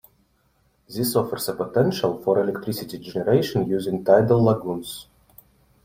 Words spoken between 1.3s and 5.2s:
a potential for electricity generation using tidal lagoons.